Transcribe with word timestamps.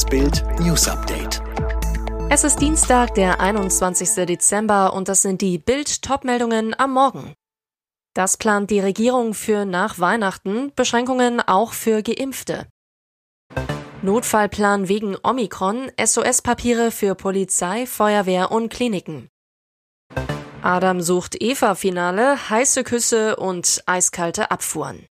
Das 0.00 0.08
Bild 0.08 0.42
News 0.60 0.88
Update. 0.88 1.42
Es 2.30 2.42
ist 2.42 2.58
Dienstag, 2.62 3.14
der 3.16 3.38
21. 3.38 4.24
Dezember 4.24 4.94
und 4.94 5.08
das 5.08 5.20
sind 5.20 5.42
die 5.42 5.58
Bild 5.58 6.00
Topmeldungen 6.00 6.74
am 6.80 6.94
Morgen. 6.94 7.34
Das 8.14 8.38
plant 8.38 8.70
die 8.70 8.80
Regierung 8.80 9.34
für 9.34 9.66
nach 9.66 9.98
Weihnachten, 9.98 10.72
Beschränkungen 10.74 11.42
auch 11.42 11.74
für 11.74 12.02
Geimpfte. 12.02 12.66
Notfallplan 14.00 14.88
wegen 14.88 15.18
Omikron, 15.22 15.92
SOS-Papiere 16.02 16.92
für 16.92 17.14
Polizei, 17.14 17.84
Feuerwehr 17.84 18.50
und 18.50 18.70
Kliniken. 18.70 19.28
Adam 20.62 21.02
sucht 21.02 21.36
Eva-Finale, 21.38 22.48
heiße 22.48 22.84
Küsse 22.84 23.36
und 23.36 23.82
eiskalte 23.84 24.50
Abfuhren. 24.50 25.09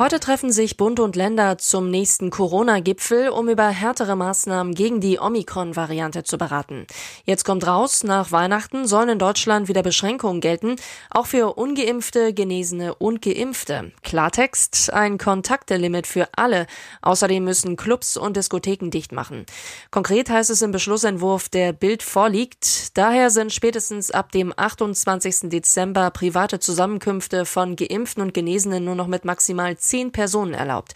Heute 0.00 0.18
treffen 0.18 0.50
sich 0.50 0.78
Bund 0.78 0.98
und 0.98 1.14
Länder 1.14 1.58
zum 1.58 1.90
nächsten 1.90 2.30
Corona-Gipfel, 2.30 3.28
um 3.28 3.50
über 3.50 3.68
härtere 3.68 4.16
Maßnahmen 4.16 4.74
gegen 4.74 5.02
die 5.02 5.18
Omikron-Variante 5.18 6.22
zu 6.22 6.38
beraten. 6.38 6.86
Jetzt 7.26 7.44
kommt 7.44 7.66
raus, 7.66 8.02
nach 8.02 8.32
Weihnachten 8.32 8.86
sollen 8.86 9.10
in 9.10 9.18
Deutschland 9.18 9.68
wieder 9.68 9.82
Beschränkungen 9.82 10.40
gelten, 10.40 10.76
auch 11.10 11.26
für 11.26 11.58
ungeimpfte, 11.58 12.32
Genesene 12.32 12.94
und 12.94 13.20
Geimpfte. 13.20 13.92
Klartext, 14.02 14.90
ein 14.90 15.18
Kontaktelimit 15.18 16.06
für 16.06 16.30
alle. 16.34 16.66
Außerdem 17.02 17.44
müssen 17.44 17.76
Clubs 17.76 18.16
und 18.16 18.38
Diskotheken 18.38 18.88
dicht 18.88 19.12
machen. 19.12 19.44
Konkret 19.90 20.30
heißt 20.30 20.48
es 20.48 20.62
im 20.62 20.72
Beschlussentwurf, 20.72 21.50
der 21.50 21.74
Bild 21.74 22.02
vorliegt. 22.02 22.96
Daher 22.96 23.28
sind 23.28 23.52
spätestens 23.52 24.10
ab 24.10 24.32
dem 24.32 24.54
28. 24.56 25.50
Dezember 25.50 26.10
private 26.10 26.58
Zusammenkünfte 26.58 27.44
von 27.44 27.76
Geimpften 27.76 28.22
und 28.22 28.32
Genesenen 28.32 28.86
nur 28.86 28.94
noch 28.94 29.06
mit 29.06 29.26
maximal 29.26 29.76
zehn 29.90 30.12
Personen 30.12 30.54
erlaubt. 30.54 30.94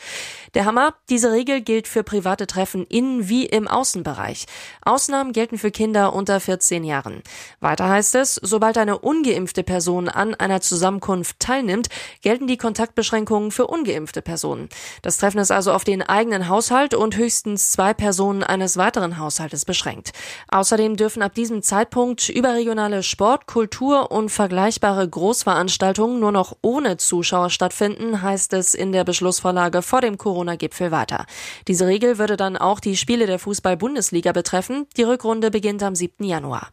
Der 0.55 0.66
Hammer, 0.66 0.95
diese 1.11 1.33
Regel 1.33 1.61
gilt 1.61 1.89
für 1.89 2.05
private 2.05 2.47
Treffen 2.47 2.87
innen 2.87 3.28
wie 3.28 3.45
im 3.45 3.67
Außenbereich. 3.67 4.47
Ausnahmen 4.84 5.33
gelten 5.33 5.59
für 5.59 5.73
Kinder 5.73 6.12
unter 6.12 6.39
14 6.39 6.84
Jahren. 6.84 7.23
Weiter 7.59 7.89
heißt 7.89 8.14
es, 8.14 8.36
sobald 8.36 8.78
eine 8.78 8.98
ungeimpfte 8.98 9.64
Person 9.64 10.09
an 10.09 10.34
einer 10.34 10.61
Zusammenkunft 10.61 11.41
teilnimmt, 11.41 11.89
gelten 12.23 12.47
die 12.47 12.56
Kontaktbeschränkungen 12.56 13.51
für 13.51 13.67
ungeimpfte 13.67 14.23
Personen. 14.23 14.69
Das 15.03 15.19
Treffen 15.19 15.39
ist 15.39 15.51
also 15.51 15.73
auf 15.73 15.83
den 15.83 16.03
eigenen 16.03 16.48
Haushalt 16.48 16.95
und 16.95 17.17
höchstens 17.17 17.73
zwei 17.73 17.92
Personen 17.92 18.45
eines 18.45 18.77
weiteren 18.77 19.19
Haushaltes 19.19 19.64
beschränkt. 19.64 20.12
Außerdem 20.48 20.97
dürfen 20.97 21.23
ab 21.23 21.34
diesem 21.34 21.62
Zeitpunkt 21.62 22.29
überregionale 22.29 23.03
Sport, 23.03 23.47
Kultur 23.47 24.12
und 24.12 24.29
vergleichbare 24.29 25.08
Großveranstaltungen 25.08 26.20
nur 26.20 26.31
noch 26.31 26.56
ohne 26.62 26.97
Zuschauer 26.97 27.51
stattfinden, 27.51 28.23
heißt 28.23 28.53
es 28.53 28.75
in 28.84 28.92
der 28.92 29.04
Beschlussvorlage 29.04 29.82
vor 29.82 30.00
dem 30.00 30.18
Corona-Gipfel 30.18 30.90
weiter. 30.90 31.27
Diese 31.66 31.86
Regel 31.86 32.18
würde 32.18 32.36
dann 32.36 32.56
auch 32.56 32.78
die 32.78 32.96
Spiele 32.96 33.27
der 33.27 33.40
Fußball-Bundesliga 33.40 34.32
betreffen. 34.32 34.86
Die 34.96 35.02
Rückrunde 35.02 35.50
beginnt 35.50 35.82
am 35.82 35.94
7. 35.94 36.24
Januar. 36.24 36.68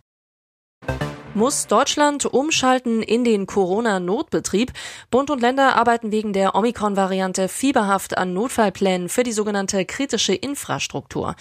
Muss 1.33 1.67
Deutschland 1.67 2.25
umschalten 2.25 3.01
in 3.01 3.23
den 3.23 3.47
Corona-Notbetrieb? 3.47 4.73
Bund 5.11 5.29
und 5.29 5.39
Länder 5.39 5.77
arbeiten 5.77 6.11
wegen 6.11 6.33
der 6.33 6.55
Omikron-Variante 6.55 7.47
fieberhaft 7.47 8.17
an 8.17 8.33
Notfallplänen 8.33 9.07
für 9.07 9.23
die 9.23 9.31
sogenannte 9.31 9.85
kritische 9.85 10.33
Infrastruktur. 10.33 11.35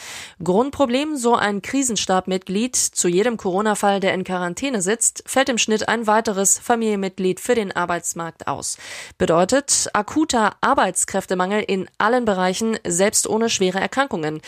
Grundproblem, 0.45 1.17
so 1.17 1.35
ein 1.35 1.61
Krisenstabmitglied 1.61 2.77
zu 2.77 3.09
jedem 3.09 3.37
Corona-Fall, 3.37 3.99
der 3.99 4.15
in 4.15 4.23
Quarantäne 4.23 4.81
sitzt, 4.81 5.25
fällt 5.27 5.49
im 5.49 5.59
Schnitt 5.59 5.89
ein 5.89 6.07
weiteres 6.07 6.61
Familienmitglied 6.61 7.41
für 7.41 7.57
den 7.57 7.75
Arbeitsmarkt 7.75 8.47
aus. 8.47 8.79
Bedeutet 9.19 9.91
akuter 9.93 10.55
Arbeitskräftemangel 10.61 11.65
in 11.67 11.89
allen 11.99 12.25
Bereichen, 12.25 12.79
selbst 12.87 13.29
ohne 13.29 13.51
schwere 13.51 13.81
Erkrankungen. 13.81 14.41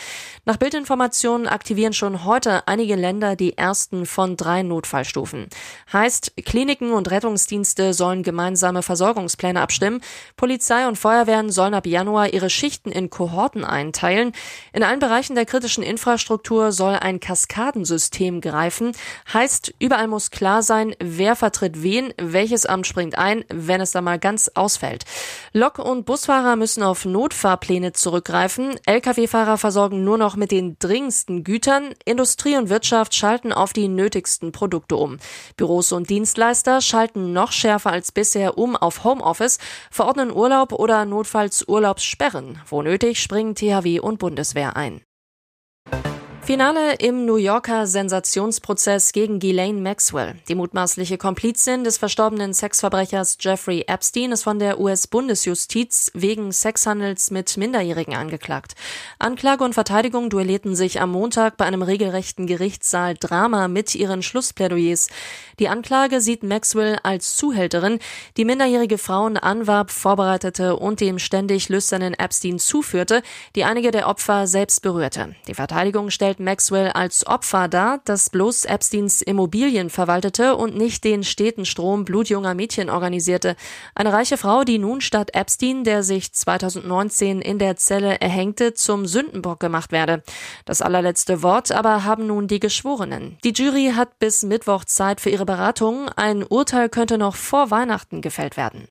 Nach 0.45 0.55
Bildinformationen 0.55 1.49
aktivieren 1.49 1.91
schon 1.91 2.23
heute 2.23 2.65
einige 2.65 2.95
Länder 2.95 3.35
die 3.35 3.57
ersten 3.57 4.05
von 4.05 4.37
drei 4.37 4.63
Notfallstufen 4.63 5.32
helfen. 5.33 5.49
Heißt, 5.91 6.33
Kliniken 6.45 6.91
und 6.91 7.11
Rettungsdienste 7.11 7.93
sollen 7.93 8.23
gemeinsame 8.23 8.81
Versorgungspläne 8.81 9.61
abstimmen. 9.61 10.01
Polizei 10.37 10.87
und 10.87 10.97
Feuerwehren 10.97 11.51
sollen 11.51 11.73
ab 11.73 11.85
Januar 11.85 12.33
ihre 12.33 12.49
Schichten 12.49 12.91
in 12.91 13.09
Kohorten 13.09 13.63
einteilen. 13.63 14.31
In 14.71 14.83
allen 14.83 14.99
Bereichen 14.99 15.35
der 15.35 15.45
kritischen 15.45 15.83
Infrastruktur 15.83 16.71
soll 16.71 16.95
ein 16.95 17.19
Kaskadensystem 17.19 18.41
greifen. 18.41 18.93
Heißt, 19.31 19.73
überall 19.79 20.07
muss 20.07 20.31
klar 20.31 20.63
sein, 20.63 20.95
wer 20.99 21.35
vertritt 21.35 21.83
wen, 21.83 22.13
welches 22.17 22.65
Amt 22.65 22.87
springt 22.87 23.17
ein, 23.17 23.43
wenn 23.49 23.81
es 23.81 23.91
da 23.91 24.01
mal 24.01 24.19
ganz 24.19 24.49
ausfällt. 24.53 25.05
Lok- 25.51 25.79
und 25.79 26.05
Busfahrer 26.05 26.55
müssen 26.55 26.83
auf 26.83 27.05
Notfahrpläne 27.05 27.93
zurückgreifen. 27.93 28.75
Lkw-Fahrer 28.85 29.57
versorgen 29.57 30.03
nur 30.03 30.17
noch 30.17 30.35
mit 30.35 30.51
den 30.51 30.77
dringendsten 30.79 31.43
Gütern. 31.43 31.93
Industrie 32.05 32.57
und 32.57 32.69
Wirtschaft 32.69 33.13
schalten 33.13 33.53
auf 33.53 33.73
die 33.73 33.87
nötigsten 33.87 34.51
Produkte 34.51 34.95
um. 34.95 35.17
Büros 35.57 35.91
und 35.91 36.09
Dienstleister 36.09 36.81
schalten 36.81 37.33
noch 37.33 37.51
schärfer 37.51 37.91
als 37.91 38.11
bisher 38.11 38.57
um 38.57 38.75
auf 38.75 39.03
Homeoffice, 39.03 39.59
verordnen 39.91 40.31
Urlaub 40.31 40.73
oder 40.73 41.05
notfalls 41.05 41.67
Urlaubssperren. 41.67 42.61
Wo 42.67 42.81
nötig 42.81 43.21
springen 43.21 43.55
THW 43.55 43.99
und 43.99 44.19
Bundeswehr 44.19 44.75
ein. 44.75 45.01
Finale 46.45 46.95
im 46.95 47.25
New 47.25 47.37
Yorker 47.37 47.87
Sensationsprozess 47.87 49.13
gegen 49.13 49.39
Ghislaine 49.39 49.79
Maxwell. 49.79 50.35
Die 50.49 50.55
mutmaßliche 50.55 51.17
Komplizin 51.17 51.85
des 51.85 51.97
verstorbenen 51.97 52.53
Sexverbrechers 52.53 53.37
Jeffrey 53.39 53.85
Epstein 53.87 54.33
ist 54.33 54.43
von 54.43 54.59
der 54.59 54.77
US-Bundesjustiz 54.77 56.11
wegen 56.13 56.51
Sexhandels 56.51 57.31
mit 57.31 57.55
Minderjährigen 57.55 58.13
angeklagt. 58.15 58.73
Anklage 59.19 59.63
und 59.63 59.73
Verteidigung 59.73 60.29
duellierten 60.29 60.75
sich 60.75 60.99
am 60.99 61.13
Montag 61.13 61.55
bei 61.55 61.63
einem 61.63 61.81
regelrechten 61.81 62.45
Gerichtssaal 62.45 63.15
Drama 63.17 63.69
mit 63.69 63.95
ihren 63.95 64.21
Schlussplädoyers. 64.21 65.07
Die 65.59 65.69
Anklage 65.69 66.19
sieht 66.19 66.43
Maxwell 66.43 66.99
als 67.03 67.37
Zuhälterin, 67.37 67.99
die 68.35 68.43
minderjährige 68.43 68.97
Frauen 68.97 69.37
anwarb, 69.37 69.91
vorbereitete 69.91 70.75
und 70.75 70.99
dem 70.99 71.19
ständig 71.19 71.69
lüsternen 71.69 72.13
Epstein 72.13 72.59
zuführte, 72.59 73.23
die 73.55 73.63
einige 73.63 73.91
der 73.91 74.09
Opfer 74.09 74.45
selbst 74.45 74.81
berührte. 74.81 75.35
Die 75.47 75.53
Verteidigung 75.53 76.09
stellt 76.09 76.32
stellt 76.33 76.39
Maxwell 76.39 76.89
als 76.89 77.27
Opfer 77.27 77.67
dar, 77.67 78.01
das 78.05 78.29
bloß 78.29 78.65
Epsteins 78.65 79.21
Immobilien 79.21 79.89
verwaltete 79.89 80.55
und 80.55 80.75
nicht 80.75 81.03
den 81.03 81.23
steten 81.23 81.65
Strom 81.65 82.05
blutjunger 82.05 82.55
Mädchen 82.55 82.89
organisierte. 82.89 83.55
Eine 83.93 84.13
reiche 84.13 84.37
Frau, 84.37 84.63
die 84.63 84.79
nun 84.79 85.01
statt 85.01 85.35
Epstein, 85.35 85.83
der 85.83 86.01
sich 86.01 86.33
2019 86.33 87.41
in 87.41 87.59
der 87.59 87.75
Zelle 87.75 88.19
erhängte, 88.19 88.73
zum 88.73 89.05
Sündenbock 89.05 89.59
gemacht 89.59 89.91
werde. 89.91 90.23
Das 90.65 90.81
allerletzte 90.81 91.43
Wort 91.43 91.71
aber 91.71 92.03
haben 92.03 92.25
nun 92.25 92.47
die 92.47 92.59
Geschworenen. 92.59 93.37
Die 93.43 93.53
Jury 93.53 93.93
hat 93.95 94.17
bis 94.19 94.43
Mittwoch 94.43 94.85
Zeit 94.85 95.21
für 95.21 95.29
ihre 95.29 95.45
Beratung. 95.45 96.09
Ein 96.15 96.43
Urteil 96.43 96.89
könnte 96.89 97.17
noch 97.17 97.35
vor 97.35 97.69
Weihnachten 97.69 98.21
gefällt 98.21 98.57
werden. 98.57 98.87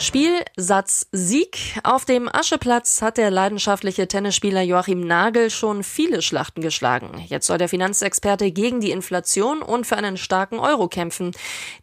Spiel, 0.00 0.44
Satz, 0.56 1.08
Sieg. 1.10 1.58
Auf 1.82 2.04
dem 2.04 2.28
Ascheplatz 2.32 3.02
hat 3.02 3.18
der 3.18 3.32
leidenschaftliche 3.32 4.06
Tennisspieler 4.06 4.62
Joachim 4.62 5.00
Nagel 5.00 5.50
schon 5.50 5.82
viele 5.82 6.22
Schlachten 6.22 6.60
geschlagen. 6.60 7.20
Jetzt 7.26 7.48
soll 7.48 7.58
der 7.58 7.68
Finanzexperte 7.68 8.52
gegen 8.52 8.80
die 8.80 8.92
Inflation 8.92 9.60
und 9.60 9.88
für 9.88 9.96
einen 9.96 10.16
starken 10.16 10.60
Euro 10.60 10.86
kämpfen. 10.86 11.32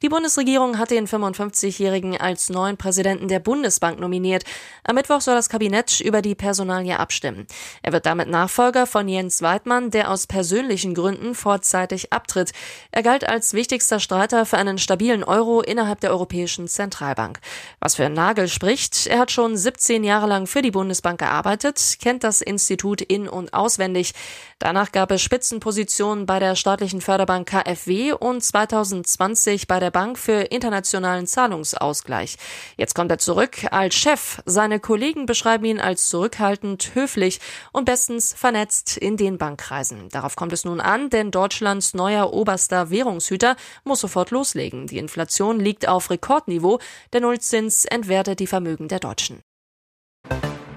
Die 0.02 0.08
Bundesregierung 0.08 0.80
hat 0.80 0.92
den 0.92 1.08
55-Jährigen 1.08 2.18
als 2.18 2.50
neuen 2.50 2.78
Präsidenten 2.78 3.28
der 3.28 3.40
Bundesbank 3.40 4.00
nominiert. 4.00 4.46
Am 4.86 4.96
Mittwoch 4.96 5.20
soll 5.20 5.36
das 5.36 5.50
Kabinett 5.50 6.00
über 6.00 6.22
die 6.22 6.36
Personalie 6.36 6.98
abstimmen. 6.98 7.48
Er 7.84 7.92
wird 7.92 8.06
damit 8.06 8.30
Nachfolger 8.30 8.88
von 8.88 9.10
Jens 9.10 9.42
Weidmann, 9.42 9.92
der 9.92 10.10
aus 10.10 10.26
persönlichen 10.26 10.94
Gründen 10.94 11.36
vorzeitig 11.36 12.14
abtritt. 12.14 12.54
Er 12.92 13.04
galt 13.04 13.28
als 13.28 13.54
wichtigster 13.54 14.00
Streiter 14.00 14.46
für 14.46 14.58
einen 14.58 14.78
stabilen 14.78 15.26
Euro 15.26 15.60
innerhalb 15.60 16.00
der 16.00 16.12
Europäischen 16.12 16.70
Zentralbank. 16.70 17.42
Was 17.82 17.96
für 17.96 18.05
Nagel 18.10 18.48
spricht. 18.48 19.08
Er 19.08 19.20
hat 19.20 19.32
schon 19.32 19.56
17 19.56 20.04
Jahre 20.04 20.28
lang 20.28 20.48
für 20.48 20.62
die 20.62 20.72
Bundesbank 20.72 21.20
gearbeitet, 21.20 21.98
kennt 22.02 22.24
das 22.24 22.42
Institut 22.42 23.02
in- 23.02 23.30
und 23.30 23.54
auswendig. 23.54 24.14
Danach 24.60 24.92
gab 24.94 25.12
es 25.12 25.22
Spitzenpositionen 25.22 26.26
bei 26.26 26.40
der 26.40 26.56
staatlichen 26.56 27.02
Förderbank 27.02 27.50
KfW 27.50 28.14
und 28.14 28.42
2020 28.42 29.68
bei 29.68 29.80
der 29.80 29.92
Bank 29.92 30.18
für 30.18 30.44
internationalen 30.44 31.28
Zahlungsausgleich. 31.28 32.38
Jetzt 32.78 32.96
kommt 32.96 33.12
er 33.12 33.18
zurück 33.18 33.66
als 33.72 33.96
Chef. 33.96 34.42
Seine 34.46 34.80
Kollegen 34.80 35.26
beschreiben 35.26 35.66
ihn 35.66 35.80
als 35.82 36.08
zurückhaltend, 36.08 36.92
höflich 36.96 37.42
und 37.74 37.86
bestens 37.86 38.34
vernetzt 38.34 38.96
in 38.98 39.18
den 39.18 39.38
Bankkreisen. 39.38 40.08
Darauf 40.10 40.36
kommt 40.36 40.54
es 40.54 40.64
nun 40.64 40.80
an, 40.80 41.10
denn 41.10 41.32
Deutschlands 41.32 41.94
neuer 41.94 42.34
oberster 42.34 42.90
Währungshüter 42.90 43.58
muss 43.84 44.00
sofort 44.00 44.32
loslegen. 44.32 44.88
Die 44.88 45.00
Inflation 45.00 45.60
liegt 45.60 45.88
auf 45.88 46.10
Rekordniveau. 46.10 46.80
Der 47.12 47.22
Nullzins 47.22 47.86
entwertet 47.96 48.40
die 48.40 48.48
Vermögen 48.48 48.88
der 48.88 49.00
Deutschen. 49.00 49.42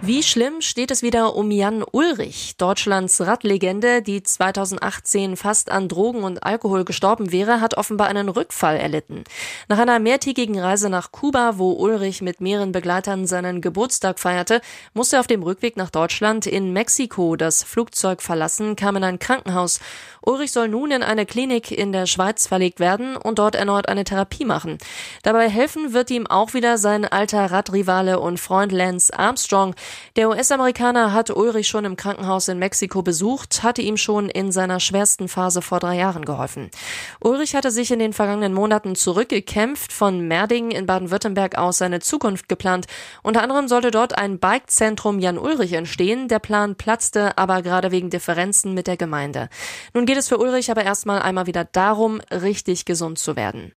Wie 0.08 0.22
schlimm 0.22 0.62
steht 0.62 0.90
es 0.90 1.02
wieder 1.02 1.36
um 1.36 1.50
Jan 1.50 1.84
Ulrich, 1.92 2.54
Deutschlands 2.56 3.20
Radlegende, 3.20 4.00
die 4.00 4.22
2018 4.22 5.36
fast 5.36 5.70
an 5.70 5.86
Drogen 5.86 6.22
und 6.22 6.44
Alkohol 6.44 6.86
gestorben 6.86 7.30
wäre, 7.30 7.60
hat 7.60 7.76
offenbar 7.76 8.06
einen 8.08 8.30
Rückfall 8.30 8.78
erlitten. 8.78 9.24
Nach 9.68 9.78
einer 9.78 9.98
mehrtägigen 9.98 10.58
Reise 10.58 10.88
nach 10.88 11.12
Kuba, 11.12 11.58
wo 11.58 11.72
Ulrich 11.72 12.22
mit 12.22 12.40
mehreren 12.40 12.72
Begleitern 12.72 13.26
seinen 13.26 13.60
Geburtstag 13.60 14.18
feierte, 14.18 14.62
musste 14.94 15.16
er 15.16 15.20
auf 15.20 15.26
dem 15.26 15.42
Rückweg 15.42 15.76
nach 15.76 15.90
Deutschland 15.90 16.46
in 16.46 16.72
Mexiko 16.72 17.36
das 17.36 17.62
Flugzeug 17.62 18.22
verlassen, 18.22 18.76
kam 18.76 18.96
in 18.96 19.04
ein 19.04 19.18
Krankenhaus. 19.18 19.78
Ulrich 20.22 20.52
soll 20.52 20.68
nun 20.68 20.90
in 20.90 21.02
eine 21.02 21.26
Klinik 21.26 21.70
in 21.70 21.92
der 21.92 22.06
Schweiz 22.06 22.46
verlegt 22.46 22.80
werden 22.80 23.16
und 23.16 23.38
dort 23.38 23.54
erneut 23.54 23.88
eine 23.88 24.04
Therapie 24.04 24.46
machen. 24.46 24.78
Dabei 25.22 25.50
helfen 25.50 25.92
wird 25.92 26.10
ihm 26.10 26.26
auch 26.26 26.54
wieder 26.54 26.78
sein 26.78 27.04
alter 27.04 27.50
Radrivale 27.50 28.20
und 28.20 28.40
Freund 28.40 28.72
Lance 28.72 29.16
Armstrong. 29.16 29.74
Der 30.16 30.28
US-Amerikaner 30.28 31.12
hat 31.12 31.30
Ulrich 31.30 31.68
schon 31.68 31.84
im 31.84 31.96
Krankenhaus 31.96 32.48
in 32.48 32.58
Mexiko 32.58 33.02
besucht, 33.02 33.62
hatte 33.62 33.82
ihm 33.82 33.96
schon 33.96 34.28
in 34.28 34.52
seiner 34.52 34.80
schwersten 34.80 35.28
Phase 35.28 35.62
vor 35.62 35.80
drei 35.80 35.96
Jahren 35.96 36.24
geholfen. 36.24 36.70
Ulrich 37.20 37.54
hatte 37.54 37.70
sich 37.70 37.90
in 37.90 37.98
den 37.98 38.12
vergangenen 38.12 38.52
Monaten 38.52 38.94
zurückgekämpft, 38.94 39.92
von 39.92 40.26
Merding 40.26 40.70
in 40.70 40.86
Baden-Württemberg 40.86 41.56
aus 41.56 41.78
seine 41.78 42.00
Zukunft 42.00 42.48
geplant. 42.48 42.86
Unter 43.22 43.42
anderem 43.42 43.68
sollte 43.68 43.90
dort 43.90 44.16
ein 44.16 44.38
Bikezentrum 44.38 45.18
Jan 45.18 45.38
Ulrich 45.38 45.72
entstehen. 45.72 46.28
Der 46.28 46.38
Plan 46.38 46.74
platzte 46.76 47.38
aber 47.38 47.62
gerade 47.62 47.90
wegen 47.90 48.10
Differenzen 48.10 48.74
mit 48.74 48.86
der 48.86 48.96
Gemeinde. 48.96 49.48
Nun 49.94 50.06
geht 50.06 50.16
es 50.16 50.28
für 50.28 50.38
Ulrich 50.38 50.70
aber 50.70 50.84
erstmal 50.84 51.22
einmal 51.22 51.46
wieder 51.46 51.64
darum, 51.64 52.20
richtig 52.30 52.84
gesund 52.84 53.18
zu 53.18 53.36
werden. 53.36 53.72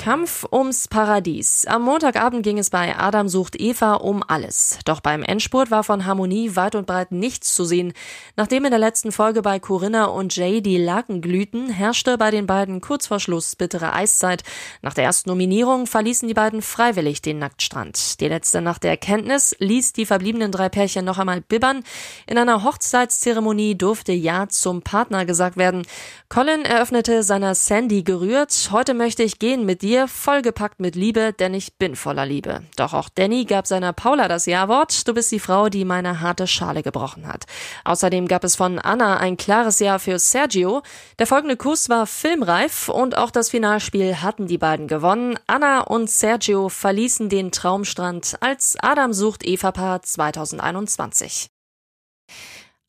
Kampf 0.00 0.46
ums 0.50 0.88
Paradies. 0.88 1.66
Am 1.66 1.82
Montagabend 1.82 2.42
ging 2.42 2.56
es 2.56 2.70
bei 2.70 2.96
Adam 2.96 3.28
sucht 3.28 3.60
Eva 3.60 3.96
um 3.96 4.24
alles. 4.26 4.78
Doch 4.86 5.00
beim 5.00 5.22
Endspurt 5.22 5.70
war 5.70 5.84
von 5.84 6.06
Harmonie 6.06 6.56
weit 6.56 6.74
und 6.74 6.86
breit 6.86 7.12
nichts 7.12 7.54
zu 7.54 7.66
sehen. 7.66 7.92
Nachdem 8.34 8.64
in 8.64 8.70
der 8.70 8.80
letzten 8.80 9.12
Folge 9.12 9.42
bei 9.42 9.58
Corinna 9.58 10.06
und 10.06 10.34
Jay 10.34 10.62
die 10.62 10.78
Laken 10.78 11.20
glühten, 11.20 11.68
herrschte 11.68 12.16
bei 12.16 12.30
den 12.30 12.46
beiden 12.46 12.80
kurz 12.80 13.08
vor 13.08 13.20
Schluss 13.20 13.56
bittere 13.56 13.92
Eiszeit. 13.92 14.42
Nach 14.80 14.94
der 14.94 15.04
ersten 15.04 15.28
Nominierung 15.28 15.86
verließen 15.86 16.26
die 16.26 16.32
beiden 16.32 16.62
freiwillig 16.62 17.20
den 17.20 17.38
Nacktstrand. 17.38 18.20
Die 18.20 18.28
letzte 18.28 18.62
Nacht 18.62 18.84
der 18.84 18.92
Erkenntnis 18.92 19.54
ließ 19.58 19.92
die 19.92 20.06
verbliebenen 20.06 20.50
drei 20.50 20.70
Pärchen 20.70 21.04
noch 21.04 21.18
einmal 21.18 21.42
bibbern. 21.42 21.84
In 22.26 22.38
einer 22.38 22.64
Hochzeitszeremonie 22.64 23.76
durfte 23.76 24.12
Ja 24.12 24.48
zum 24.48 24.80
Partner 24.80 25.26
gesagt 25.26 25.58
werden. 25.58 25.82
Colin 26.30 26.64
eröffnete 26.64 27.22
seiner 27.22 27.54
Sandy 27.54 28.02
gerührt. 28.02 28.70
Heute 28.72 28.94
möchte 28.94 29.24
ich 29.24 29.38
gehen 29.38 29.66
mit 29.66 29.82
dir 29.82 29.89
dir, 29.90 30.06
vollgepackt 30.06 30.78
mit 30.78 30.94
Liebe, 30.94 31.32
denn 31.32 31.52
ich 31.52 31.76
bin 31.76 31.96
voller 31.96 32.24
Liebe. 32.24 32.62
Doch 32.76 32.94
auch 32.94 33.08
Danny 33.08 33.44
gab 33.44 33.66
seiner 33.66 33.92
Paula 33.92 34.28
das 34.28 34.46
Ja-Wort. 34.46 35.08
Du 35.08 35.14
bist 35.14 35.32
die 35.32 35.40
Frau, 35.40 35.68
die 35.68 35.84
meine 35.84 36.20
harte 36.20 36.46
Schale 36.46 36.84
gebrochen 36.84 37.26
hat. 37.26 37.46
Außerdem 37.84 38.28
gab 38.28 38.44
es 38.44 38.54
von 38.54 38.78
Anna 38.78 39.16
ein 39.16 39.36
klares 39.36 39.80
Ja 39.80 39.98
für 39.98 40.20
Sergio. 40.20 40.82
Der 41.18 41.26
folgende 41.26 41.56
Kuss 41.56 41.88
war 41.88 42.06
filmreif 42.06 42.88
und 42.88 43.18
auch 43.18 43.32
das 43.32 43.50
Finalspiel 43.50 44.22
hatten 44.22 44.46
die 44.46 44.58
beiden 44.58 44.86
gewonnen. 44.86 45.38
Anna 45.48 45.80
und 45.80 46.08
Sergio 46.08 46.68
verließen 46.68 47.28
den 47.28 47.50
Traumstrand 47.50 48.36
als 48.40 48.76
Adam 48.80 49.12
sucht 49.12 49.44
Eva-Paar 49.44 50.02
2021. 50.02 51.50